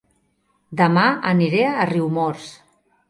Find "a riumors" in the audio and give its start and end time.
1.75-2.49